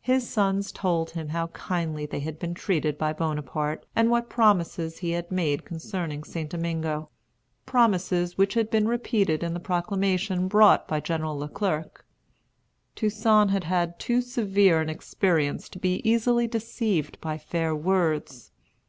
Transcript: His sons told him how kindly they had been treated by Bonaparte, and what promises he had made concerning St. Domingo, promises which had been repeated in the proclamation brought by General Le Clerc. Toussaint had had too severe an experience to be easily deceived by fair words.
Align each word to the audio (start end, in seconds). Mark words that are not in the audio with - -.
His 0.00 0.28
sons 0.30 0.70
told 0.70 1.10
him 1.10 1.30
how 1.30 1.48
kindly 1.48 2.06
they 2.06 2.20
had 2.20 2.38
been 2.38 2.54
treated 2.54 2.96
by 2.96 3.12
Bonaparte, 3.12 3.84
and 3.96 4.08
what 4.08 4.28
promises 4.30 4.98
he 4.98 5.10
had 5.10 5.32
made 5.32 5.64
concerning 5.64 6.22
St. 6.22 6.48
Domingo, 6.48 7.10
promises 7.66 8.38
which 8.38 8.54
had 8.54 8.70
been 8.70 8.86
repeated 8.86 9.42
in 9.42 9.52
the 9.52 9.58
proclamation 9.58 10.46
brought 10.46 10.86
by 10.86 11.00
General 11.00 11.36
Le 11.36 11.48
Clerc. 11.48 12.04
Toussaint 12.94 13.48
had 13.48 13.64
had 13.64 13.98
too 13.98 14.20
severe 14.22 14.80
an 14.80 14.88
experience 14.88 15.68
to 15.70 15.80
be 15.80 16.00
easily 16.08 16.46
deceived 16.46 17.20
by 17.20 17.36
fair 17.36 17.74
words. 17.74 18.52